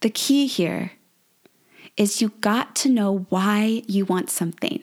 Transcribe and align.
The 0.00 0.10
key 0.10 0.46
here 0.46 0.92
is 1.96 2.22
you 2.22 2.32
got 2.40 2.76
to 2.76 2.88
know 2.88 3.26
why 3.30 3.82
you 3.88 4.04
want 4.04 4.30
something. 4.30 4.80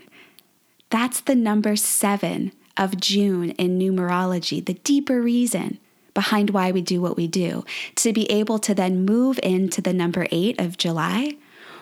That's 0.90 1.22
the 1.22 1.36
number 1.36 1.78
seven 1.78 2.52
of 2.76 3.00
June 3.00 3.52
in 3.52 3.80
numerology, 3.80 4.64
the 4.64 4.74
deeper 4.74 5.22
reason 5.22 5.80
behind 6.14 6.50
why 6.50 6.72
we 6.72 6.82
do 6.82 7.02
what 7.02 7.16
we 7.16 7.28
do. 7.28 7.64
To 7.96 8.12
be 8.12 8.30
able 8.30 8.60
to 8.60 8.76
then 8.76 9.06
move 9.06 9.40
into 9.42 9.82
the 9.82 9.94
number 9.94 10.28
eight 10.32 10.60
of 10.60 10.78
July, 10.78 11.38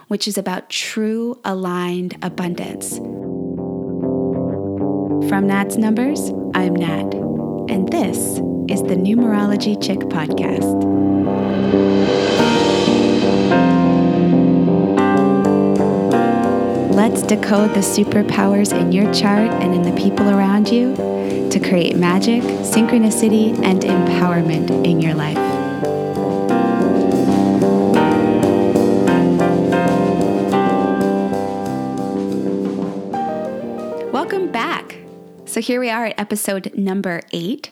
which 0.08 0.28
is 0.28 0.38
about 0.38 0.70
true 0.70 1.40
aligned 1.44 2.18
abundance. 2.22 2.98
From 5.28 5.48
Nat's 5.48 5.78
Numbers, 5.78 6.30
I'm 6.54 6.76
Nat, 6.76 7.14
and 7.72 7.90
this 7.90 8.18
is 8.70 8.84
the 8.84 8.96
Numerology 8.96 9.82
Chick 9.82 10.00
Podcast. 10.00 10.84
Let's 17.14 17.28
decode 17.28 17.76
the 17.76 17.82
superpowers 17.82 18.76
in 18.76 18.92
your 18.92 19.06
chart 19.14 19.52
and 19.62 19.76
in 19.76 19.84
the 19.84 19.92
people 20.02 20.28
around 20.32 20.68
you 20.68 20.96
to 21.52 21.60
create 21.60 21.96
magic, 21.96 22.42
synchronicity, 22.42 23.56
and 23.64 23.84
empowerment 23.84 24.84
in 24.84 25.00
your 25.00 25.14
life. 25.14 25.38
Welcome 34.12 34.52
back. 34.52 34.98
So, 35.46 35.62
here 35.62 35.80
we 35.80 35.92
are 35.92 36.08
at 36.08 36.20
episode 36.20 36.76
number 36.76 37.22
eight 37.32 37.70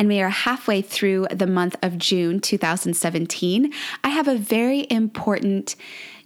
and 0.00 0.08
we 0.08 0.20
are 0.22 0.30
halfway 0.30 0.80
through 0.80 1.26
the 1.30 1.46
month 1.46 1.76
of 1.82 1.98
June 1.98 2.40
2017, 2.40 3.70
I 4.02 4.08
have 4.08 4.28
a 4.28 4.34
very 4.34 4.86
important 4.90 5.76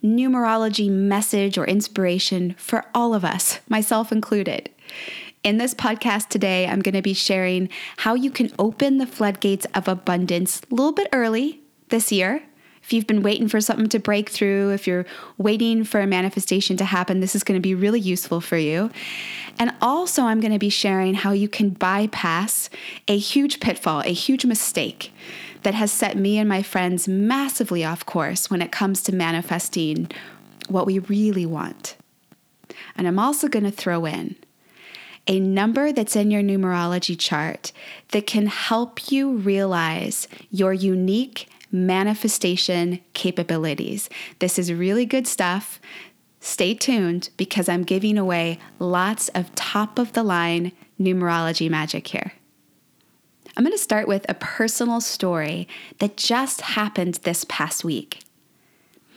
numerology 0.05 0.91
message 0.91 1.57
or 1.57 1.65
inspiration 1.65 2.55
for 2.59 2.85
all 2.95 3.15
of 3.15 3.25
us, 3.25 3.61
myself 3.69 4.13
included. 4.13 4.69
In 5.43 5.59
this 5.59 5.75
podcast 5.75 6.29
today, 6.29 6.67
I'm 6.67 6.81
going 6.81 6.95
to 6.95 7.03
be 7.03 7.15
sharing 7.15 7.69
how 7.99 8.15
you 8.15 8.31
can 8.31 8.51
open 8.59 8.99
the 8.99 9.07
floodgates 9.07 9.67
of 9.75 9.89
abundance 9.89 10.61
a 10.71 10.75
little 10.75 10.93
bit 10.93 11.09
early 11.13 11.61
this 11.89 12.13
year. 12.13 12.43
If 12.85 12.93
you've 12.93 13.07
been 13.07 13.23
waiting 13.23 13.49
for 13.49 13.63
something 13.63 13.89
to 13.89 13.99
break 13.99 14.29
through, 14.29 14.71
if 14.71 14.87
you're 14.87 15.07
waiting 15.39 15.85
for 15.85 16.03
a 16.03 16.07
manifestation 16.07 16.77
to 16.77 16.85
happen, 16.85 17.21
this 17.21 17.35
is 17.35 17.43
going 17.43 17.59
to 17.59 17.63
be 17.63 17.75
really 17.75 17.99
useful 17.99 18.43
for 18.43 18.59
you. 18.59 18.91
And 19.59 19.73
also, 19.81 20.25
I'm 20.25 20.41
going 20.41 20.53
to 20.53 20.59
be 20.59 20.69
sharing 20.69 21.15
how 21.15 21.33
you 21.33 21.49
can 21.49 21.71
bypass 21.71 22.69
a 23.09 23.17
huge 23.17 23.59
pitfall, 23.59 24.03
a 24.05 24.13
huge 24.13 24.45
mistake 24.45 25.15
that 25.63 25.73
has 25.73 25.91
set 25.91 26.19
me 26.19 26.37
and 26.37 26.47
my 26.47 26.63
friends 26.63 27.09
massively 27.09 27.87
off 27.87 28.05
course 28.05 28.51
when 28.51 28.61
it 28.61 28.71
comes 28.71 29.03
to 29.05 29.15
manifesting 29.15 30.11
what 30.69 30.85
we 30.85 30.99
really 30.99 31.47
want. 31.47 31.97
And 32.97 33.09
I'm 33.09 33.19
also 33.19 33.49
going 33.49 33.65
to 33.65 33.71
throw 33.71 34.05
in 34.05 34.37
a 35.27 35.41
number 35.41 35.91
that's 35.91 36.17
in 36.17 36.31
your 36.31 36.43
numerology 36.43 37.19
chart 37.19 37.73
that 38.11 38.27
can 38.27 38.47
help 38.47 39.11
you 39.11 39.37
realize 39.37 40.29
your 40.51 40.75
unique 40.75 41.49
manifestation 41.75 43.01
capabilities. 43.13 44.09
This 44.39 44.59
is 44.59 44.73
really 44.73 45.05
good 45.05 45.27
stuff. 45.27 45.81
Stay 46.39 46.73
tuned 46.75 47.31
because 47.37 47.69
I'm 47.69 47.83
giving 47.83 48.17
away 48.17 48.61
lots 48.79 49.29
of 49.31 49.55
top 49.55 49.99
of 49.99 50.13
the 50.13 50.23
line 50.23 50.73
numerology 51.01 51.69
magic 51.69 52.07
here. 52.07 52.33
I'm 53.57 53.65
going 53.65 53.77
to 53.77 53.83
start 53.83 54.09
with 54.09 54.25
a 54.29 54.35
personal 54.35 55.01
story 55.01 55.69
that 55.99 56.17
just 56.17 56.61
happened 56.61 57.15
this 57.25 57.45
past 57.49 57.85
week. 57.85 58.21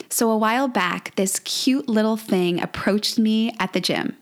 So, 0.10 0.32
a 0.32 0.38
while 0.38 0.68
back, 0.68 1.14
this 1.16 1.40
cute 1.40 1.90
little 1.90 2.18
thing 2.18 2.62
approached 2.62 3.20
me 3.20 3.54
at 3.60 3.74
the 3.74 3.82
gym. 3.82 4.16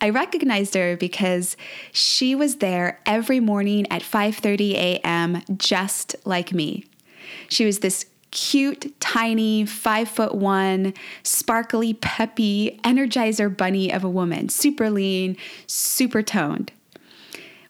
I 0.00 0.10
recognized 0.10 0.74
her 0.74 0.96
because 0.96 1.56
she 1.92 2.34
was 2.34 2.56
there 2.56 3.00
every 3.06 3.38
morning 3.40 3.86
at 3.90 4.02
5:30 4.02 4.74
a.m. 4.74 5.42
just 5.56 6.16
like 6.24 6.52
me. 6.52 6.86
She 7.48 7.64
was 7.64 7.80
this 7.80 8.06
cute, 8.30 8.98
tiny, 9.00 9.64
five 9.64 10.08
foot 10.08 10.34
one, 10.34 10.92
sparkly, 11.22 11.94
peppy, 11.94 12.80
energizer 12.82 13.54
bunny 13.54 13.92
of 13.92 14.02
a 14.02 14.08
woman, 14.08 14.48
super 14.48 14.90
lean, 14.90 15.36
super 15.66 16.22
toned. 16.22 16.72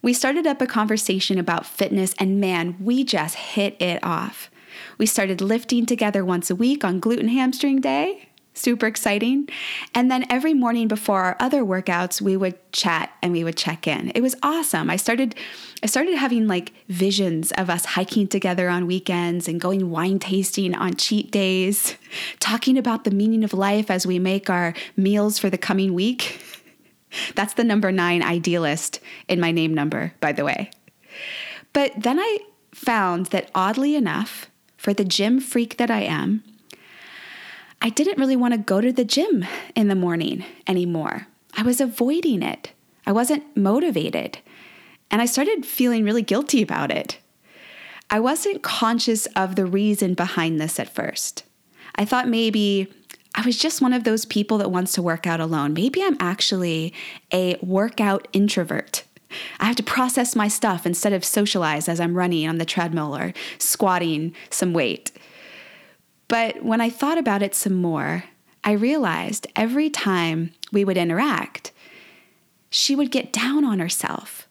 We 0.01 0.13
started 0.13 0.47
up 0.47 0.61
a 0.61 0.67
conversation 0.67 1.39
about 1.39 1.67
fitness, 1.67 2.15
and 2.19 2.41
man, 2.41 2.77
we 2.81 3.05
just 3.05 3.37
hit 3.37 3.81
it 3.81 4.03
off. 4.03 4.51
We 4.99 5.07
started 5.07 5.41
lifting 5.41 5.87
together 5.87 6.25
once 6.25 6.51
a 6.51 6.57
week 6.57 6.85
on 6.85 7.01
gluten 7.01 7.29
hamstring 7.29 7.81
day. 7.81 8.29
Super 8.57 8.87
exciting. 8.87 9.49
And 9.95 10.11
then 10.11 10.25
every 10.31 10.55
morning 10.55 10.87
before 10.87 11.23
our 11.23 11.37
other 11.41 11.63
workouts, 11.63 12.21
we 12.21 12.37
would 12.37 12.55
chat 12.73 13.11
and 13.21 13.33
we 13.33 13.43
would 13.43 13.57
check 13.57 13.89
in. 13.89 14.13
It 14.15 14.21
was 14.21 14.37
awesome. 14.45 14.89
I 14.91 14.97
started 14.97 15.35
I 15.83 15.87
started 15.87 16.15
having 16.15 16.47
like 16.47 16.73
visions 16.89 17.51
of 17.53 17.69
us 17.69 17.85
hiking 17.85 18.29
together 18.29 18.69
on 18.69 18.87
weekends 18.87 19.49
and 19.49 19.61
going 19.61 19.91
wine 19.91 20.21
tasting 20.21 20.75
on 20.75 20.95
cheat 20.95 21.33
days, 21.33 21.97
talking 22.41 22.79
about 22.79 23.03
the 23.03 23.11
meaning 23.11 23.43
of 23.43 23.53
life 23.53 23.91
as 23.91 24.07
we 24.07 24.21
make 24.21 24.49
our 24.49 24.73
meals 24.97 25.39
for 25.39 25.51
the 25.51 25.59
coming 25.59 25.93
week. 25.93 26.41
That's 27.35 27.55
the 27.55 27.65
number 27.65 27.91
nine 27.91 28.23
idealist 28.23 29.01
in 29.29 29.41
my 29.41 29.51
name 29.51 29.75
number, 29.75 30.15
by 30.21 30.33
the 30.33 30.45
way. 30.45 30.71
But 31.73 31.93
then 31.97 32.21
I 32.21 32.39
found 32.73 33.27
that 33.27 33.51
oddly 33.55 33.95
enough, 33.95 34.49
for 34.77 34.93
the 34.93 35.05
gym 35.05 35.41
freak 35.41 35.77
that 35.79 35.91
I 35.91 36.03
am, 36.03 36.45
I 37.85 37.91
didn't 37.91 38.17
really 38.17 38.35
want 38.35 38.55
to 38.55 38.59
go 38.59 38.81
to 38.81 38.91
the 38.91 39.05
gym 39.05 39.45
in 39.75 39.89
the 39.89 39.95
morning 39.95 40.43
anymore. 40.67 41.27
I 41.55 41.63
was 41.63 41.83
avoiding 41.83 42.43
it. 42.43 42.73
I 43.07 43.13
wasn't 43.13 43.55
motivated. 43.55 44.39
And 45.11 45.21
I 45.21 45.27
started 45.27 45.67
feeling 45.67 46.03
really 46.03 46.23
guilty 46.23 46.63
about 46.63 46.91
it. 46.91 47.19
I 48.09 48.21
wasn't 48.21 48.63
conscious 48.63 49.27
of 49.37 49.57
the 49.57 49.67
reason 49.67 50.15
behind 50.15 50.59
this 50.59 50.81
at 50.81 50.95
first. 50.95 51.45
I 51.95 52.07
thought 52.07 52.27
maybe 52.27 52.91
I 53.35 53.45
was 53.45 53.59
just 53.59 53.83
one 53.83 53.93
of 53.93 54.05
those 54.05 54.25
people 54.25 54.57
that 54.59 54.71
wants 54.71 54.93
to 54.93 55.03
work 55.03 55.27
out 55.27 55.41
alone. 55.41 55.75
Maybe 55.75 56.03
I'm 56.03 56.17
actually 56.21 56.95
a 57.35 57.59
workout 57.61 58.29
introvert. 58.33 59.05
I 59.61 59.67
have 59.67 59.77
to 59.77 59.83
process 59.83 60.35
my 60.35 60.49
stuff 60.49 60.87
instead 60.87 61.13
of 61.13 61.23
socialize 61.23 61.87
as 61.91 62.01
I'm 62.01 62.17
running 62.17 62.49
on 62.49 62.57
the 62.57 62.65
treadmill 62.65 63.15
or 63.15 63.35
squatting 63.59 64.35
some 64.49 64.73
weight. 64.73 65.13
But 66.29 66.65
when 66.65 66.81
I 66.81 66.91
thought 66.91 67.19
about 67.19 67.43
it 67.43 67.55
some 67.55 67.75
more, 67.75 68.25
I 68.63 68.73
realized 68.73 69.47
every 69.55 69.91
time 69.91 70.53
we 70.73 70.85
would 70.85 70.97
interact, 70.97 71.73
she 72.71 72.97
would 72.97 73.11
get 73.11 73.33
down 73.33 73.65
on 73.65 73.79
herself. 73.79 74.49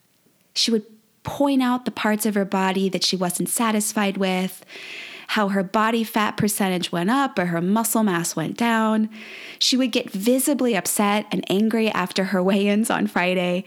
She 0.53 0.71
would 0.71 0.85
point 1.23 1.61
out 1.61 1.85
the 1.85 1.91
parts 1.91 2.25
of 2.25 2.35
her 2.35 2.45
body 2.45 2.89
that 2.89 3.03
she 3.03 3.15
wasn't 3.15 3.49
satisfied 3.49 4.17
with 4.17 4.63
how 5.27 5.47
her 5.49 5.63
body 5.63 6.03
fat 6.03 6.37
percentage 6.37 6.91
went 6.91 7.09
up 7.09 7.39
or 7.39 7.45
her 7.45 7.61
muscle 7.61 8.03
mass 8.03 8.35
went 8.35 8.55
down. 8.55 9.09
She 9.57 9.75
would 9.75 9.91
get 9.91 10.11
visibly 10.11 10.75
upset 10.75 11.25
and 11.31 11.43
angry 11.49 11.89
after 11.89 12.25
her 12.25 12.43
weigh 12.43 12.67
ins 12.67 12.91
on 12.91 13.07
Friday. 13.07 13.63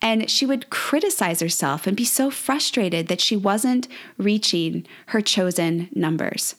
And 0.00 0.30
she 0.30 0.46
would 0.46 0.70
criticize 0.70 1.40
herself 1.40 1.86
and 1.86 1.96
be 1.96 2.04
so 2.04 2.30
frustrated 2.30 3.08
that 3.08 3.20
she 3.20 3.36
wasn't 3.36 3.88
reaching 4.16 4.86
her 5.06 5.20
chosen 5.20 5.90
numbers. 5.94 6.54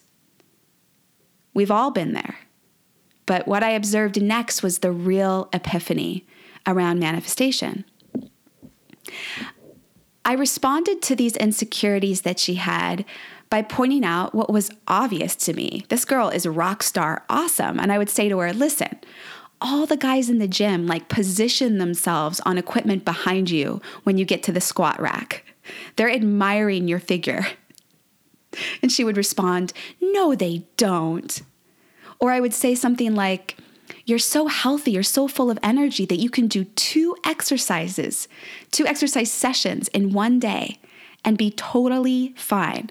We've 1.54 1.70
all 1.70 1.90
been 1.90 2.12
there. 2.12 2.36
But 3.26 3.48
what 3.48 3.62
I 3.62 3.70
observed 3.70 4.20
next 4.20 4.62
was 4.62 4.78
the 4.78 4.92
real 4.92 5.48
epiphany 5.52 6.26
around 6.66 6.98
manifestation. 6.98 7.84
I 10.24 10.32
responded 10.34 11.02
to 11.02 11.16
these 11.16 11.36
insecurities 11.36 12.22
that 12.22 12.38
she 12.38 12.54
had 12.54 13.04
by 13.50 13.62
pointing 13.62 14.04
out 14.04 14.34
what 14.34 14.52
was 14.52 14.70
obvious 14.88 15.36
to 15.36 15.52
me. 15.52 15.84
This 15.88 16.04
girl 16.04 16.28
is 16.28 16.46
rock 16.46 16.82
star 16.82 17.24
awesome. 17.28 17.78
And 17.78 17.92
I 17.92 17.98
would 17.98 18.10
say 18.10 18.28
to 18.28 18.38
her, 18.38 18.52
listen, 18.52 18.98
all 19.60 19.86
the 19.86 19.96
guys 19.96 20.28
in 20.28 20.38
the 20.38 20.48
gym 20.48 20.86
like 20.86 21.08
position 21.08 21.78
themselves 21.78 22.40
on 22.40 22.58
equipment 22.58 23.04
behind 23.04 23.50
you 23.50 23.80
when 24.02 24.18
you 24.18 24.24
get 24.24 24.42
to 24.44 24.52
the 24.52 24.60
squat 24.60 25.00
rack. 25.00 25.44
They're 25.96 26.10
admiring 26.10 26.88
your 26.88 27.00
figure. 27.00 27.46
And 28.82 28.90
she 28.90 29.04
would 29.04 29.16
respond, 29.16 29.72
No, 30.00 30.34
they 30.34 30.66
don't. 30.76 31.42
Or 32.18 32.30
I 32.30 32.40
would 32.40 32.54
say 32.54 32.74
something 32.74 33.14
like, 33.14 33.56
You're 34.04 34.18
so 34.18 34.46
healthy, 34.46 34.92
you're 34.92 35.02
so 35.02 35.28
full 35.28 35.50
of 35.50 35.58
energy 35.62 36.06
that 36.06 36.20
you 36.20 36.30
can 36.30 36.46
do 36.46 36.64
two 36.64 37.16
exercises, 37.24 38.28
two 38.70 38.86
exercise 38.86 39.30
sessions 39.30 39.88
in 39.88 40.12
one 40.12 40.38
day 40.38 40.78
and 41.24 41.38
be 41.38 41.50
totally 41.50 42.34
fine. 42.36 42.90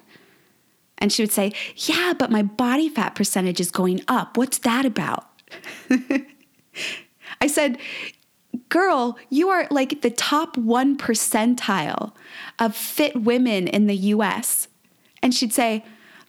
And 0.98 1.12
she 1.12 1.22
would 1.22 1.32
say, 1.32 1.52
Yeah, 1.76 2.14
but 2.18 2.30
my 2.30 2.42
body 2.42 2.88
fat 2.88 3.14
percentage 3.14 3.60
is 3.60 3.70
going 3.70 4.02
up. 4.08 4.36
What's 4.36 4.58
that 4.58 4.84
about? 4.84 5.28
I 7.40 7.46
said, 7.46 7.78
Girl, 8.68 9.18
you 9.30 9.48
are 9.48 9.66
like 9.70 10.02
the 10.02 10.10
top 10.10 10.56
one 10.56 10.96
percentile 10.96 12.12
of 12.58 12.76
fit 12.76 13.22
women 13.22 13.68
in 13.68 13.86
the 13.86 13.96
US. 13.96 14.68
And 15.24 15.34
she'd 15.34 15.54
say, 15.54 15.82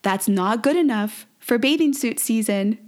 That's 0.03 0.29
not 0.29 0.63
good 0.63 0.77
enough 0.77 1.27
for 1.37 1.57
bathing 1.57 1.91
suit 1.91 2.17
season. 2.17 2.79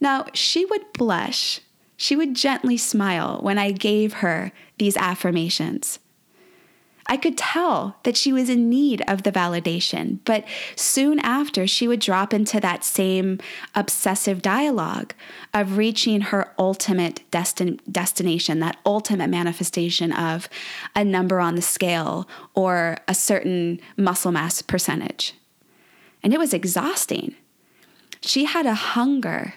Now, 0.00 0.26
she 0.34 0.64
would 0.64 0.92
blush. 0.92 1.60
She 1.96 2.16
would 2.16 2.34
gently 2.34 2.76
smile 2.76 3.38
when 3.40 3.56
I 3.56 3.70
gave 3.70 4.14
her 4.14 4.50
these 4.76 4.96
affirmations. 4.96 6.00
I 7.10 7.16
could 7.16 7.38
tell 7.38 7.96
that 8.02 8.18
she 8.18 8.34
was 8.34 8.50
in 8.50 8.68
need 8.68 9.02
of 9.08 9.22
the 9.22 9.32
validation, 9.32 10.18
but 10.26 10.44
soon 10.76 11.18
after, 11.20 11.66
she 11.66 11.88
would 11.88 12.00
drop 12.00 12.34
into 12.34 12.60
that 12.60 12.84
same 12.84 13.38
obsessive 13.74 14.42
dialogue 14.42 15.14
of 15.54 15.78
reaching 15.78 16.20
her 16.20 16.52
ultimate 16.58 17.22
destin- 17.30 17.80
destination, 17.90 18.60
that 18.60 18.76
ultimate 18.84 19.30
manifestation 19.30 20.12
of 20.12 20.50
a 20.94 21.02
number 21.02 21.40
on 21.40 21.54
the 21.54 21.62
scale 21.62 22.28
or 22.54 22.98
a 23.08 23.14
certain 23.14 23.80
muscle 23.96 24.32
mass 24.32 24.60
percentage. 24.60 25.32
And 26.22 26.34
it 26.34 26.38
was 26.38 26.52
exhausting. 26.52 27.34
She 28.20 28.44
had 28.44 28.66
a 28.66 28.74
hunger 28.74 29.54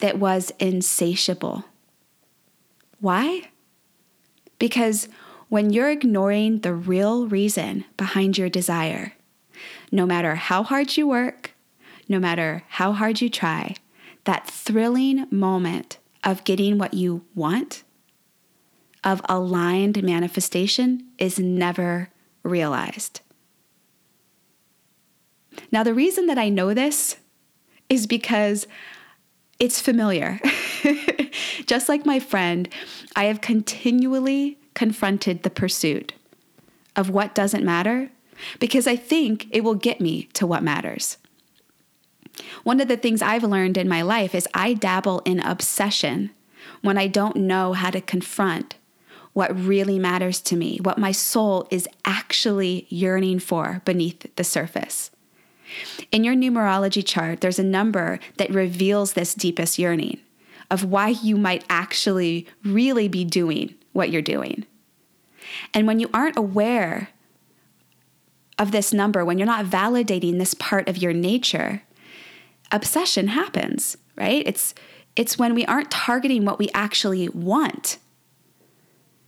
that 0.00 0.18
was 0.18 0.52
insatiable. 0.58 1.64
Why? 3.00 3.48
Because 4.58 5.08
when 5.50 5.70
you're 5.70 5.90
ignoring 5.90 6.60
the 6.60 6.72
real 6.72 7.26
reason 7.26 7.84
behind 7.96 8.38
your 8.38 8.48
desire. 8.48 9.12
No 9.92 10.06
matter 10.06 10.36
how 10.36 10.62
hard 10.62 10.96
you 10.96 11.06
work, 11.06 11.52
no 12.08 12.18
matter 12.18 12.62
how 12.68 12.92
hard 12.92 13.20
you 13.20 13.28
try, 13.28 13.74
that 14.24 14.46
thrilling 14.46 15.26
moment 15.30 15.98
of 16.22 16.44
getting 16.44 16.78
what 16.78 16.94
you 16.94 17.24
want, 17.34 17.82
of 19.02 19.20
aligned 19.28 20.02
manifestation, 20.04 21.04
is 21.18 21.40
never 21.40 22.10
realized. 22.44 23.20
Now, 25.72 25.82
the 25.82 25.94
reason 25.94 26.26
that 26.26 26.38
I 26.38 26.48
know 26.48 26.72
this 26.74 27.16
is 27.88 28.06
because 28.06 28.68
it's 29.58 29.80
familiar. 29.80 30.38
Just 31.66 31.88
like 31.88 32.06
my 32.06 32.20
friend, 32.20 32.68
I 33.16 33.24
have 33.24 33.40
continually 33.40 34.59
confronted 34.74 35.42
the 35.42 35.50
pursuit 35.50 36.12
of 36.96 37.10
what 37.10 37.34
doesn't 37.34 37.64
matter 37.64 38.10
because 38.58 38.86
I 38.86 38.96
think 38.96 39.46
it 39.50 39.62
will 39.62 39.74
get 39.74 40.00
me 40.00 40.24
to 40.34 40.46
what 40.46 40.62
matters. 40.62 41.18
One 42.62 42.80
of 42.80 42.88
the 42.88 42.96
things 42.96 43.22
I've 43.22 43.44
learned 43.44 43.76
in 43.76 43.88
my 43.88 44.02
life 44.02 44.34
is 44.34 44.48
I 44.54 44.72
dabble 44.72 45.20
in 45.20 45.40
obsession 45.40 46.30
when 46.82 46.96
I 46.96 47.06
don't 47.06 47.36
know 47.36 47.72
how 47.72 47.90
to 47.90 48.00
confront 48.00 48.76
what 49.32 49.56
really 49.58 49.98
matters 49.98 50.40
to 50.40 50.56
me, 50.56 50.78
what 50.82 50.98
my 50.98 51.12
soul 51.12 51.68
is 51.70 51.88
actually 52.04 52.86
yearning 52.88 53.38
for 53.38 53.82
beneath 53.84 54.34
the 54.36 54.44
surface. 54.44 55.10
In 56.10 56.24
your 56.24 56.34
numerology 56.34 57.04
chart, 57.06 57.40
there's 57.40 57.58
a 57.58 57.64
number 57.64 58.18
that 58.38 58.50
reveals 58.50 59.12
this 59.12 59.34
deepest 59.34 59.78
yearning 59.78 60.18
of 60.70 60.84
why 60.84 61.08
you 61.08 61.36
might 61.36 61.64
actually 61.68 62.46
really 62.64 63.08
be 63.08 63.24
doing 63.24 63.74
what 64.00 64.10
you're 64.10 64.22
doing. 64.22 64.64
And 65.74 65.86
when 65.86 66.00
you 66.00 66.08
aren't 66.14 66.38
aware 66.38 67.10
of 68.58 68.72
this 68.72 68.94
number, 68.94 69.24
when 69.24 69.38
you're 69.38 69.46
not 69.46 69.66
validating 69.66 70.38
this 70.38 70.54
part 70.54 70.88
of 70.88 70.96
your 70.96 71.12
nature, 71.12 71.82
obsession 72.72 73.28
happens, 73.28 73.98
right? 74.16 74.42
It's 74.46 74.74
it's 75.16 75.38
when 75.38 75.54
we 75.54 75.66
aren't 75.66 75.90
targeting 75.90 76.46
what 76.46 76.58
we 76.58 76.70
actually 76.72 77.28
want. 77.28 77.98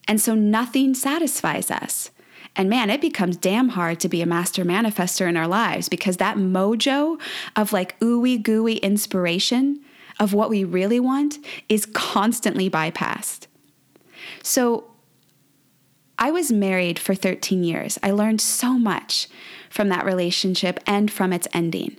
And 0.08 0.20
so 0.20 0.34
nothing 0.34 0.94
satisfies 0.94 1.70
us. 1.70 2.10
And 2.56 2.70
man, 2.70 2.88
it 2.88 3.00
becomes 3.00 3.36
damn 3.36 3.70
hard 3.70 4.00
to 4.00 4.08
be 4.08 4.22
a 4.22 4.26
master 4.26 4.64
manifester 4.64 5.28
in 5.28 5.36
our 5.36 5.48
lives 5.48 5.88
because 5.88 6.16
that 6.16 6.36
mojo 6.36 7.20
of 7.56 7.72
like 7.72 7.98
ooey 8.00 8.42
gooey 8.42 8.76
inspiration 8.76 9.80
of 10.18 10.32
what 10.32 10.50
we 10.50 10.64
really 10.64 11.00
want 11.00 11.38
is 11.68 11.84
constantly 11.86 12.70
bypassed. 12.70 13.48
So 14.42 14.84
I 16.18 16.30
was 16.30 16.52
married 16.52 16.98
for 16.98 17.14
13 17.14 17.64
years. 17.64 17.98
I 18.02 18.10
learned 18.12 18.40
so 18.40 18.78
much 18.78 19.28
from 19.70 19.88
that 19.88 20.04
relationship 20.04 20.78
and 20.86 21.10
from 21.10 21.32
its 21.32 21.48
ending. 21.52 21.96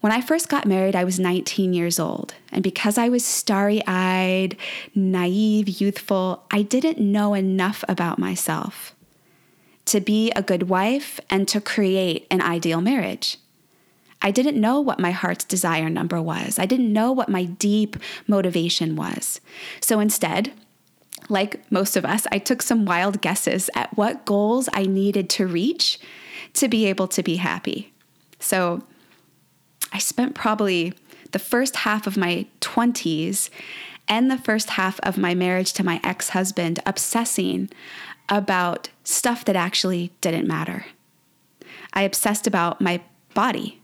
When 0.00 0.12
I 0.12 0.20
first 0.20 0.48
got 0.48 0.66
married, 0.66 0.96
I 0.96 1.04
was 1.04 1.20
19 1.20 1.72
years 1.72 2.00
old. 2.00 2.34
And 2.50 2.62
because 2.62 2.98
I 2.98 3.08
was 3.08 3.24
starry 3.24 3.82
eyed, 3.86 4.56
naive, 4.94 5.80
youthful, 5.80 6.44
I 6.50 6.62
didn't 6.62 6.98
know 6.98 7.34
enough 7.34 7.84
about 7.88 8.18
myself 8.18 8.94
to 9.86 10.00
be 10.00 10.30
a 10.32 10.42
good 10.42 10.64
wife 10.64 11.20
and 11.30 11.46
to 11.48 11.60
create 11.60 12.26
an 12.30 12.40
ideal 12.40 12.80
marriage. 12.80 13.38
I 14.20 14.30
didn't 14.30 14.60
know 14.60 14.80
what 14.80 15.00
my 15.00 15.10
heart's 15.10 15.44
desire 15.44 15.88
number 15.88 16.20
was. 16.20 16.58
I 16.58 16.66
didn't 16.66 16.92
know 16.92 17.12
what 17.12 17.28
my 17.28 17.44
deep 17.44 17.96
motivation 18.26 18.96
was. 18.96 19.40
So 19.80 20.00
instead, 20.00 20.52
like 21.28 21.70
most 21.70 21.96
of 21.96 22.04
us, 22.04 22.26
I 22.30 22.38
took 22.38 22.62
some 22.62 22.84
wild 22.84 23.20
guesses 23.20 23.70
at 23.74 23.96
what 23.96 24.24
goals 24.24 24.68
I 24.72 24.84
needed 24.84 25.28
to 25.30 25.46
reach 25.46 25.98
to 26.54 26.68
be 26.68 26.86
able 26.86 27.08
to 27.08 27.22
be 27.22 27.36
happy. 27.36 27.92
So 28.38 28.82
I 29.92 29.98
spent 29.98 30.34
probably 30.34 30.94
the 31.32 31.38
first 31.38 31.76
half 31.76 32.06
of 32.06 32.16
my 32.16 32.46
20s 32.60 33.50
and 34.08 34.30
the 34.30 34.38
first 34.38 34.70
half 34.70 35.00
of 35.00 35.16
my 35.16 35.34
marriage 35.34 35.72
to 35.74 35.84
my 35.84 36.00
ex 36.02 36.30
husband 36.30 36.80
obsessing 36.84 37.70
about 38.28 38.88
stuff 39.04 39.44
that 39.44 39.56
actually 39.56 40.12
didn't 40.20 40.46
matter. 40.46 40.86
I 41.92 42.02
obsessed 42.02 42.46
about 42.46 42.80
my 42.80 43.00
body. 43.34 43.80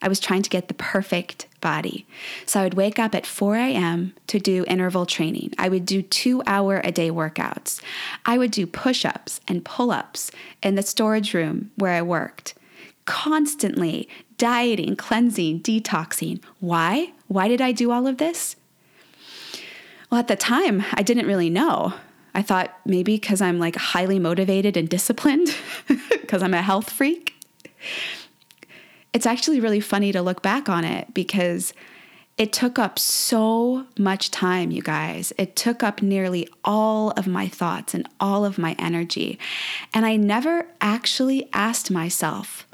I 0.00 0.08
was 0.08 0.20
trying 0.20 0.42
to 0.42 0.50
get 0.50 0.68
the 0.68 0.74
perfect 0.74 1.47
body. 1.60 2.06
So 2.46 2.60
I 2.60 2.64
would 2.64 2.74
wake 2.74 2.98
up 2.98 3.14
at 3.14 3.26
4 3.26 3.56
a.m. 3.56 4.14
to 4.28 4.38
do 4.38 4.64
interval 4.66 5.06
training. 5.06 5.52
I 5.58 5.68
would 5.68 5.84
do 5.84 6.02
two 6.02 6.42
hour 6.46 6.80
a 6.84 6.92
day 6.92 7.10
workouts. 7.10 7.80
I 8.24 8.38
would 8.38 8.50
do 8.50 8.66
push 8.66 9.04
ups 9.04 9.40
and 9.48 9.64
pull 9.64 9.90
ups 9.90 10.30
in 10.62 10.74
the 10.74 10.82
storage 10.82 11.34
room 11.34 11.70
where 11.76 11.92
I 11.92 12.02
worked, 12.02 12.54
constantly 13.04 14.08
dieting, 14.36 14.96
cleansing, 14.96 15.60
detoxing. 15.60 16.42
Why? 16.60 17.12
Why 17.26 17.48
did 17.48 17.60
I 17.60 17.72
do 17.72 17.90
all 17.90 18.06
of 18.06 18.18
this? 18.18 18.56
Well, 20.10 20.20
at 20.20 20.28
the 20.28 20.36
time, 20.36 20.84
I 20.94 21.02
didn't 21.02 21.26
really 21.26 21.50
know. 21.50 21.94
I 22.34 22.42
thought 22.42 22.78
maybe 22.86 23.16
because 23.16 23.40
I'm 23.40 23.58
like 23.58 23.76
highly 23.76 24.18
motivated 24.18 24.76
and 24.76 24.88
disciplined, 24.88 25.54
because 26.10 26.42
I'm 26.42 26.54
a 26.54 26.62
health 26.62 26.90
freak 26.90 27.34
it's 29.12 29.26
actually 29.26 29.60
really 29.60 29.80
funny 29.80 30.12
to 30.12 30.22
look 30.22 30.42
back 30.42 30.68
on 30.68 30.84
it 30.84 31.12
because 31.14 31.72
it 32.36 32.52
took 32.52 32.78
up 32.78 33.00
so 33.00 33.86
much 33.98 34.30
time, 34.30 34.70
you 34.70 34.80
guys. 34.80 35.32
It 35.36 35.56
took 35.56 35.82
up 35.82 36.00
nearly 36.00 36.48
all 36.64 37.10
of 37.10 37.26
my 37.26 37.48
thoughts 37.48 37.94
and 37.94 38.08
all 38.20 38.44
of 38.44 38.58
my 38.58 38.76
energy. 38.78 39.40
And 39.92 40.06
I 40.06 40.16
never 40.16 40.68
actually 40.80 41.48
asked 41.52 41.90
myself 41.90 42.64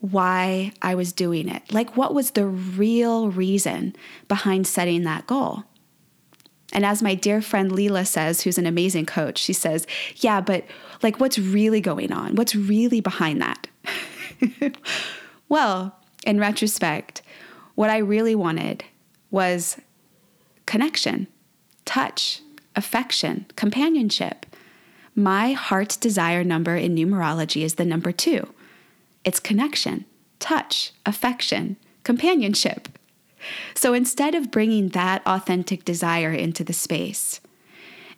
why 0.00 0.72
I 0.82 0.96
was 0.96 1.12
doing 1.12 1.48
it. 1.48 1.72
Like, 1.72 1.96
what 1.96 2.14
was 2.14 2.32
the 2.32 2.46
real 2.46 3.30
reason 3.30 3.94
behind 4.26 4.66
setting 4.66 5.04
that 5.04 5.26
goal? 5.26 5.64
And 6.72 6.84
as 6.84 7.02
my 7.02 7.14
dear 7.14 7.42
friend 7.42 7.70
Leela 7.70 8.06
says, 8.06 8.42
who's 8.42 8.58
an 8.58 8.66
amazing 8.66 9.06
coach, 9.06 9.38
she 9.38 9.52
says, 9.52 9.86
Yeah, 10.16 10.40
but 10.40 10.64
like, 11.02 11.20
what's 11.20 11.38
really 11.38 11.80
going 11.80 12.12
on? 12.12 12.34
What's 12.34 12.54
really 12.54 13.00
behind 13.00 13.40
that? 13.42 13.68
Well, 15.50 15.96
in 16.24 16.38
retrospect, 16.38 17.22
what 17.74 17.90
I 17.90 17.98
really 17.98 18.36
wanted 18.36 18.84
was 19.32 19.76
connection, 20.64 21.26
touch, 21.84 22.40
affection, 22.76 23.46
companionship. 23.56 24.46
My 25.16 25.52
heart's 25.52 25.96
desire 25.96 26.44
number 26.44 26.76
in 26.76 26.94
numerology 26.94 27.62
is 27.62 27.74
the 27.74 27.84
number 27.84 28.12
two 28.12 28.48
it's 29.24 29.40
connection, 29.40 30.06
touch, 30.38 30.92
affection, 31.04 31.76
companionship. 32.04 32.88
So 33.74 33.92
instead 33.92 34.34
of 34.36 34.52
bringing 34.52 34.90
that 34.90 35.20
authentic 35.26 35.84
desire 35.84 36.32
into 36.32 36.62
the 36.62 36.72
space, 36.72 37.40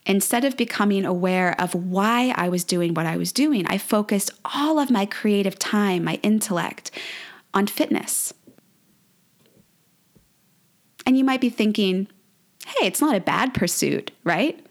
instead 0.07 0.45
of 0.45 0.57
becoming 0.57 1.05
aware 1.05 1.61
of 1.61 1.75
why 1.75 2.35
I 2.37 2.49
was 2.49 2.65
doing 2.65 2.95
what 2.95 3.07
I 3.07 3.17
was 3.17 3.33
doing, 3.33 3.67
I 3.67 3.79
focused 3.79 4.31
all 4.45 4.79
of 4.79 4.91
my 4.91 5.07
creative 5.07 5.59
time, 5.59 6.05
my 6.05 6.19
intellect, 6.23 6.91
on 7.55 7.67
fitness. 7.67 8.33
And 11.07 11.17
you 11.17 11.25
might 11.25 11.41
be 11.41 11.51
thinking, 11.51 12.09
hey, 12.67 12.87
it's 12.87 13.01
not 13.01 13.17
a 13.17 13.21
bad 13.21 13.55
pursuit, 13.55 14.11
right? 14.25 14.65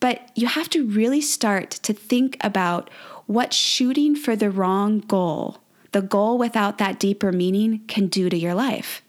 But 0.00 0.30
you 0.34 0.46
have 0.46 0.68
to 0.70 0.86
really 0.86 1.20
start 1.20 1.70
to 1.70 1.92
think 1.92 2.36
about 2.42 2.90
what 3.26 3.52
shooting 3.52 4.14
for 4.14 4.36
the 4.36 4.50
wrong 4.50 5.00
goal, 5.00 5.58
the 5.92 6.02
goal 6.02 6.38
without 6.38 6.78
that 6.78 6.98
deeper 6.98 7.32
meaning, 7.32 7.80
can 7.88 8.06
do 8.06 8.28
to 8.28 8.36
your 8.36 8.54
life. 8.54 9.02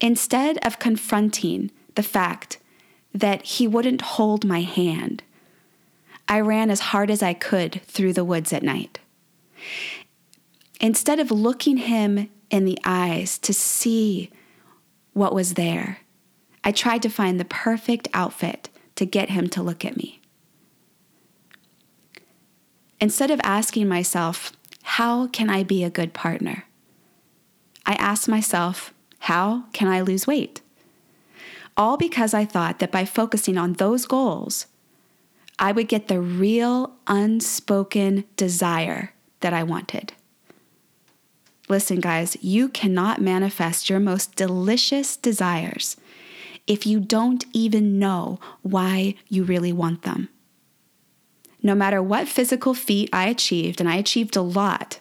Instead 0.00 0.58
of 0.64 0.78
confronting 0.78 1.70
the 1.94 2.02
fact 2.02 2.58
that 3.14 3.42
he 3.42 3.66
wouldn't 3.66 4.02
hold 4.02 4.44
my 4.44 4.60
hand, 4.60 5.22
I 6.28 6.40
ran 6.40 6.70
as 6.70 6.80
hard 6.80 7.10
as 7.10 7.22
I 7.22 7.34
could 7.34 7.82
through 7.86 8.12
the 8.12 8.24
woods 8.24 8.52
at 8.52 8.62
night. 8.62 9.00
Instead 10.80 11.18
of 11.18 11.30
looking 11.30 11.76
him 11.76 12.30
in 12.50 12.64
the 12.64 12.78
eyes 12.84 13.38
to 13.38 13.52
see 13.52 14.30
what 15.12 15.34
was 15.34 15.54
there, 15.54 15.98
I 16.62 16.72
tried 16.72 17.02
to 17.02 17.08
find 17.08 17.38
the 17.38 17.44
perfect 17.44 18.08
outfit 18.14 18.68
to 18.96 19.04
get 19.04 19.30
him 19.30 19.48
to 19.48 19.62
look 19.62 19.84
at 19.84 19.96
me. 19.96 20.20
Instead 23.00 23.30
of 23.30 23.40
asking 23.42 23.88
myself, 23.88 24.52
How 24.82 25.26
can 25.28 25.48
I 25.48 25.62
be 25.62 25.82
a 25.82 25.90
good 25.90 26.12
partner? 26.12 26.64
I 27.86 27.94
asked 27.94 28.28
myself, 28.28 28.92
How 29.20 29.64
can 29.72 29.88
I 29.88 30.00
lose 30.00 30.26
weight? 30.26 30.60
All 31.80 31.96
because 31.96 32.34
I 32.34 32.44
thought 32.44 32.78
that 32.80 32.92
by 32.92 33.06
focusing 33.06 33.56
on 33.56 33.72
those 33.72 34.04
goals, 34.04 34.66
I 35.58 35.72
would 35.72 35.88
get 35.88 36.08
the 36.08 36.20
real 36.20 36.92
unspoken 37.06 38.24
desire 38.36 39.14
that 39.40 39.54
I 39.54 39.62
wanted. 39.62 40.12
Listen, 41.70 41.98
guys, 41.98 42.36
you 42.42 42.68
cannot 42.68 43.22
manifest 43.22 43.88
your 43.88 43.98
most 43.98 44.36
delicious 44.36 45.16
desires 45.16 45.96
if 46.66 46.86
you 46.86 47.00
don't 47.00 47.46
even 47.54 47.98
know 47.98 48.38
why 48.60 49.14
you 49.30 49.42
really 49.42 49.72
want 49.72 50.02
them. 50.02 50.28
No 51.62 51.74
matter 51.74 52.02
what 52.02 52.28
physical 52.28 52.74
feat 52.74 53.08
I 53.10 53.28
achieved, 53.28 53.80
and 53.80 53.88
I 53.88 53.96
achieved 53.96 54.36
a 54.36 54.42
lot, 54.42 55.00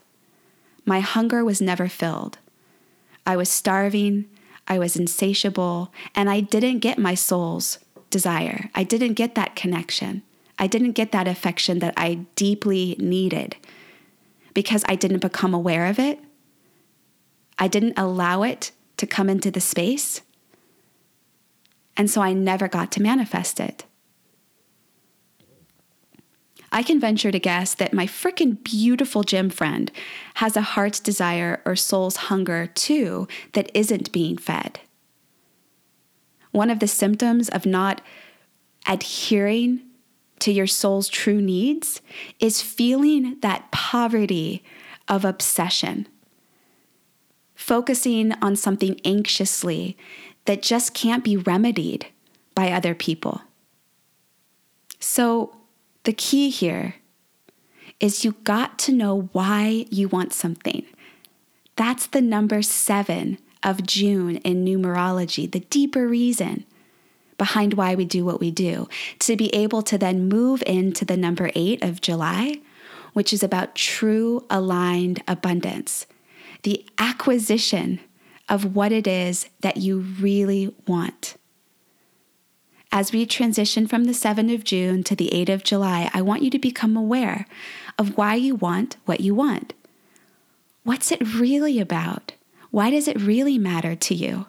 my 0.85 1.01
hunger 1.01 1.43
was 1.43 1.59
never 1.59 1.89
filled. 1.89 2.37
I 3.27 3.35
was 3.35 3.49
starving, 3.49 4.29
I 4.69 4.79
was 4.79 4.95
insatiable, 4.95 5.91
and 6.15 6.29
I 6.29 6.39
didn't 6.39 6.79
get 6.79 6.97
my 6.97 7.15
soul's 7.15 7.79
desire. 8.09 8.69
I 8.75 8.83
didn't 8.83 9.13
get 9.13 9.35
that 9.35 9.55
connection. 9.55 10.21
I 10.57 10.67
didn't 10.67 10.91
get 10.91 11.11
that 11.11 11.27
affection 11.27 11.79
that 11.79 11.93
I 11.97 12.25
deeply 12.35 12.95
needed 12.99 13.55
because 14.53 14.83
I 14.87 14.95
didn't 14.95 15.19
become 15.19 15.53
aware 15.53 15.85
of 15.85 15.99
it 15.99 16.19
I 17.59 17.67
didn't 17.67 17.99
allow 17.99 18.43
it 18.43 18.71
to 18.97 19.05
come 19.05 19.29
into 19.29 19.51
the 19.51 19.59
space. 19.59 20.21
And 21.97 22.09
so 22.09 22.21
I 22.21 22.31
never 22.31 22.69
got 22.69 22.91
to 22.93 23.01
manifest 23.01 23.59
it. 23.59 23.83
I 26.71 26.83
can 26.83 26.99
venture 26.99 27.31
to 27.31 27.39
guess 27.39 27.73
that 27.75 27.93
my 27.93 28.05
freaking 28.05 28.63
beautiful 28.63 29.23
gym 29.23 29.49
friend 29.49 29.91
has 30.35 30.55
a 30.55 30.61
heart's 30.61 30.99
desire 30.99 31.61
or 31.65 31.75
soul's 31.75 32.15
hunger 32.15 32.67
too 32.67 33.27
that 33.53 33.71
isn't 33.73 34.11
being 34.11 34.37
fed. 34.37 34.79
One 36.51 36.69
of 36.69 36.79
the 36.79 36.87
symptoms 36.87 37.49
of 37.49 37.65
not 37.65 38.01
adhering 38.87 39.81
to 40.39 40.51
your 40.51 40.67
soul's 40.67 41.09
true 41.09 41.41
needs 41.41 42.01
is 42.39 42.61
feeling 42.61 43.37
that 43.41 43.71
poverty 43.71 44.63
of 45.07 45.25
obsession 45.25 46.07
focusing 47.59 48.31
on 48.41 48.55
something 48.55 48.99
anxiously 49.03 49.97
that 50.45 50.61
just 50.61 50.93
can't 50.93 51.25
be 51.25 51.35
remedied 51.35 52.07
by 52.55 52.71
other 52.71 52.95
people. 52.95 53.41
So, 54.97 55.53
the 56.09 56.13
key 56.13 56.49
here 56.49 56.95
is 57.99 58.25
you 58.25 58.31
got 58.43 58.79
to 58.79 58.91
know 58.91 59.29
why 59.31 59.85
you 59.91 60.07
want 60.07 60.33
something. 60.33 60.83
That's 61.75 62.07
the 62.07 62.19
number 62.19 62.63
seven 62.63 63.37
of 63.61 63.85
June 63.85 64.37
in 64.37 64.65
numerology, 64.65 65.51
the 65.51 65.59
deeper 65.59 66.07
reason 66.07 66.65
behind 67.37 67.75
why 67.75 67.93
we 67.93 68.05
do 68.05 68.25
what 68.25 68.39
we 68.39 68.49
do, 68.49 68.89
to 69.19 69.35
be 69.35 69.53
able 69.53 69.83
to 69.83 69.99
then 69.99 70.27
move 70.27 70.63
into 70.65 71.05
the 71.05 71.15
number 71.15 71.51
eight 71.53 71.83
of 71.83 72.01
July, 72.01 72.55
which 73.13 73.31
is 73.31 73.43
about 73.43 73.75
true 73.75 74.43
aligned 74.49 75.21
abundance 75.27 76.07
the 76.63 76.83
acquisition 76.97 77.99
of 78.49 78.75
what 78.75 78.91
it 78.91 79.05
is 79.05 79.47
that 79.61 79.77
you 79.77 79.99
really 79.99 80.73
want. 80.87 81.35
As 82.91 83.11
we 83.11 83.25
transition 83.25 83.87
from 83.87 84.05
the 84.05 84.13
7th 84.13 84.53
of 84.53 84.63
June 84.63 85.03
to 85.03 85.15
the 85.15 85.29
8th 85.31 85.49
of 85.49 85.63
July, 85.63 86.09
I 86.11 86.23
want 86.23 86.41
you 86.41 86.49
to 86.49 86.57
become 86.57 86.97
aware 86.97 87.45
of 87.99 88.17
why 88.17 88.33
you 88.33 88.55
want 88.55 88.97
what 89.05 89.19
you 89.19 89.35
want. 89.35 89.73
What's 90.83 91.11
it 91.11 91.35
really 91.35 91.79
about? 91.79 92.33
Why 92.71 92.89
does 92.89 93.07
it 93.07 93.21
really 93.21 93.59
matter 93.59 93.95
to 93.95 94.15
you? 94.15 94.47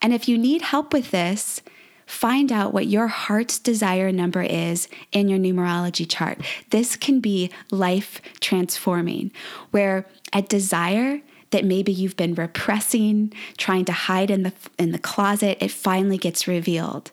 And 0.00 0.12
if 0.12 0.28
you 0.28 0.38
need 0.38 0.62
help 0.62 0.92
with 0.92 1.10
this, 1.10 1.62
find 2.06 2.52
out 2.52 2.72
what 2.72 2.86
your 2.86 3.08
heart's 3.08 3.58
desire 3.58 4.12
number 4.12 4.42
is 4.42 4.88
in 5.10 5.28
your 5.28 5.40
numerology 5.40 6.08
chart. 6.08 6.38
This 6.70 6.94
can 6.94 7.18
be 7.18 7.50
life 7.72 8.20
transforming, 8.38 9.32
where 9.72 10.06
a 10.32 10.42
desire 10.42 11.22
that 11.50 11.64
maybe 11.64 11.92
you've 11.92 12.16
been 12.16 12.34
repressing, 12.34 13.32
trying 13.56 13.84
to 13.86 13.92
hide 13.92 14.30
in 14.30 14.44
the 14.44 14.52
in 14.78 14.92
the 14.92 14.98
closet, 14.98 15.58
it 15.60 15.72
finally 15.72 16.18
gets 16.18 16.46
revealed. 16.46 17.10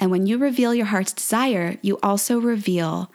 And 0.00 0.10
when 0.10 0.26
you 0.26 0.38
reveal 0.38 0.74
your 0.74 0.86
heart's 0.86 1.12
desire, 1.12 1.76
you 1.82 1.98
also 2.02 2.40
reveal 2.40 3.12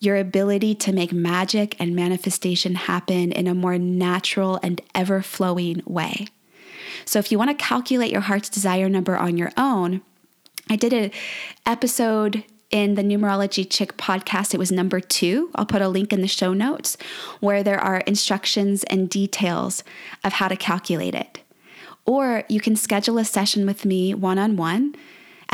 your 0.00 0.16
ability 0.16 0.74
to 0.74 0.92
make 0.92 1.12
magic 1.12 1.76
and 1.80 1.94
manifestation 1.94 2.74
happen 2.74 3.32
in 3.32 3.46
a 3.46 3.54
more 3.54 3.78
natural 3.78 4.58
and 4.62 4.82
ever 4.94 5.22
flowing 5.22 5.82
way. 5.86 6.26
So 7.04 7.18
if 7.18 7.30
you 7.32 7.38
want 7.38 7.56
to 7.56 7.64
calculate 7.64 8.12
your 8.12 8.22
heart's 8.22 8.48
desire 8.48 8.88
number 8.88 9.16
on 9.16 9.38
your 9.38 9.52
own, 9.56 10.02
I 10.68 10.76
did 10.76 10.92
an 10.92 11.10
episode 11.64 12.44
in 12.70 12.96
the 12.96 13.02
Numerology 13.02 13.64
Chick 13.68 13.96
podcast, 13.96 14.52
it 14.52 14.58
was 14.58 14.72
number 14.72 14.98
two. 14.98 15.50
I'll 15.54 15.64
put 15.64 15.80
a 15.80 15.88
link 15.88 16.12
in 16.12 16.22
the 16.22 16.26
show 16.26 16.52
notes 16.52 16.96
where 17.38 17.62
there 17.62 17.78
are 17.78 17.98
instructions 17.98 18.82
and 18.84 19.08
details 19.08 19.84
of 20.24 20.34
how 20.34 20.48
to 20.48 20.56
calculate 20.56 21.14
it. 21.14 21.40
Or 22.04 22.42
you 22.48 22.60
can 22.60 22.74
schedule 22.74 23.18
a 23.18 23.24
session 23.24 23.64
with 23.64 23.84
me 23.84 24.12
one 24.12 24.38
on 24.38 24.56
one 24.56 24.96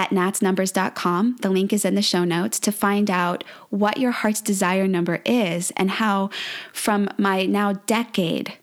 at 0.00 0.08
natsnumbers.com. 0.08 1.36
The 1.42 1.50
link 1.50 1.74
is 1.74 1.84
in 1.84 1.94
the 1.94 2.00
show 2.00 2.24
notes 2.24 2.58
to 2.60 2.72
find 2.72 3.10
out 3.10 3.44
what 3.68 3.98
your 3.98 4.12
heart's 4.12 4.40
desire 4.40 4.88
number 4.88 5.20
is 5.26 5.72
and 5.76 5.90
how, 5.90 6.30
from 6.72 7.10
my 7.18 7.44
now 7.44 7.74
decade 7.74 8.54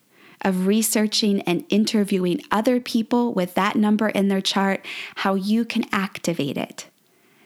of 0.41 0.65
researching 0.65 1.41
and 1.41 1.63
interviewing 1.69 2.41
other 2.49 2.79
people 2.79 3.35
with 3.35 3.53
that 3.53 3.75
number 3.75 4.09
in 4.09 4.29
their 4.29 4.41
chart, 4.41 4.83
how 5.17 5.35
you 5.35 5.63
can 5.63 5.85
activate 5.91 6.57
it 6.57 6.87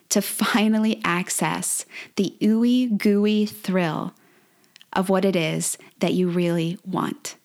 to 0.08 0.22
finally 0.22 1.02
access 1.04 1.86
the 2.16 2.34
ooey 2.42 2.98
gooey 2.98 3.46
thrill 3.46 4.14
of 4.94 5.10
what 5.10 5.26
it 5.26 5.36
is 5.36 5.78
that 6.00 6.14
you 6.14 6.30
really 6.30 6.78
want. 6.86 7.36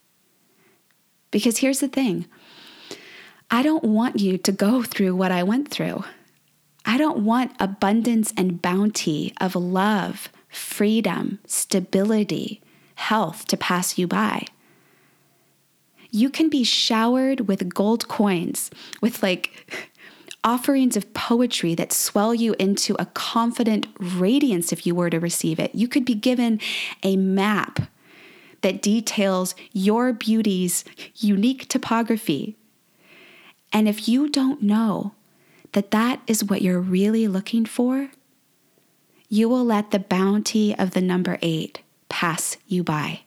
Because 1.33 1.59
here's 1.59 1.81
the 1.81 1.89
thing 1.89 2.27
I 3.51 3.65
don't 3.65 3.85
want 3.85 4.21
you 4.21 4.39
to 4.39 4.53
go 4.53 4.85
through 4.85 5.17
what 5.17 5.33
I 5.33 5.43
went 5.43 5.69
through. 5.69 6.05
I 6.87 6.99
don't 6.99 7.19
want 7.19 7.53
abundance 7.59 8.33
and 8.37 8.63
bounty 8.63 9.35
of 9.41 9.57
love, 9.57 10.31
freedom, 10.49 11.41
stability, 11.45 12.63
health 12.95 13.47
to 13.49 13.57
pass 13.57 13.99
you 13.99 14.07
by. 14.07 14.47
You 16.13 16.31
can 16.31 16.49
be 16.49 16.63
showered 16.63 17.49
with 17.49 17.75
gold 17.75 18.07
coins, 18.07 18.71
with 19.03 19.21
like 19.21 19.91
offerings 20.45 20.97
of 20.97 21.13
poetry 21.13 21.75
that 21.75 21.93
swell 21.93 22.33
you 22.33 22.55
into 22.61 22.95
a 23.01 23.07
confident 23.07 23.89
radiance 23.99 24.73
if 24.73 24.87
you 24.87 24.95
were 24.95 25.11
to 25.11 25.19
receive 25.19 25.59
it. 25.59 25.75
You 25.75 25.89
could 25.89 26.05
be 26.05 26.15
given 26.15 26.61
a 27.03 27.17
map 27.17 27.91
that 28.61 28.81
details 28.81 29.57
your 29.73 30.13
beauty's 30.13 30.85
unique 31.17 31.69
topography. 31.69 32.57
And 33.73 33.89
if 33.89 34.09
you 34.09 34.29
don't 34.29 34.63
know 34.63 35.16
that 35.73 35.91
that 35.91 36.21
is 36.27 36.45
what 36.45 36.63
you're 36.63 36.81
really 36.81 37.29
looking 37.29 37.65
for, 37.65 38.11
you 39.29 39.49
will 39.49 39.65
let 39.65 39.91
the 39.91 39.99
bounty 39.99 40.75
of 40.77 40.93
the 40.93 41.01
number 41.01 41.39
eight 41.43 41.83
pass 42.09 42.57
you 42.67 42.85
by. 42.85 43.21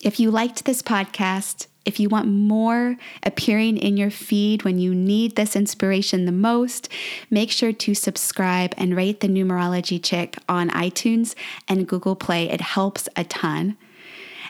If 0.00 0.18
you 0.18 0.30
liked 0.30 0.64
this 0.64 0.82
podcast, 0.82 1.68
if 1.84 1.98
you 2.00 2.08
want 2.08 2.28
more 2.28 2.96
appearing 3.22 3.76
in 3.76 3.96
your 3.96 4.10
feed 4.10 4.62
when 4.62 4.78
you 4.78 4.94
need 4.94 5.36
this 5.36 5.56
inspiration 5.56 6.24
the 6.24 6.32
most, 6.32 6.88
make 7.30 7.50
sure 7.50 7.72
to 7.72 7.94
subscribe 7.94 8.74
and 8.76 8.96
rate 8.96 9.20
the 9.20 9.28
Numerology 9.28 10.02
Chick 10.02 10.36
on 10.48 10.70
iTunes 10.70 11.34
and 11.68 11.88
Google 11.88 12.16
Play. 12.16 12.48
It 12.48 12.60
helps 12.60 13.08
a 13.16 13.24
ton. 13.24 13.76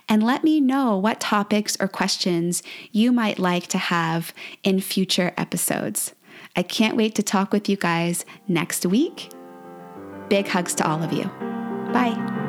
And 0.08 0.22
let 0.22 0.44
me 0.44 0.60
know 0.60 0.98
what 0.98 1.20
topics 1.20 1.76
or 1.80 1.88
questions 1.88 2.62
you 2.90 3.12
might 3.12 3.38
like 3.38 3.66
to 3.68 3.78
have 3.78 4.32
in 4.62 4.80
future 4.80 5.32
episodes. 5.36 6.14
I 6.56 6.62
can't 6.62 6.96
wait 6.96 7.14
to 7.14 7.22
talk 7.22 7.52
with 7.52 7.68
you 7.68 7.76
guys 7.76 8.24
next 8.46 8.84
week. 8.84 9.30
Big 10.28 10.48
hugs 10.48 10.74
to 10.76 10.88
all 10.88 11.02
of 11.02 11.12
you. 11.12 11.24
Bye. 11.92 12.41